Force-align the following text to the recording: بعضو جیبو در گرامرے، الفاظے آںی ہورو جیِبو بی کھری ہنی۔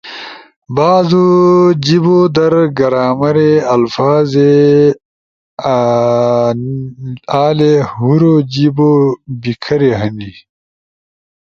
بعضو 0.75 1.25
جیبو 1.85 2.17
در 2.35 2.53
گرامرے، 2.77 3.51
الفاظے 3.75 4.53
آںی 7.43 7.73
ہورو 7.91 8.33
جیِبو 8.53 8.91
بی 9.41 9.51
کھری 9.63 9.91
ہنی۔ 9.99 10.31